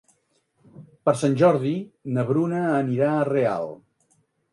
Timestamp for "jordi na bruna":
1.41-2.63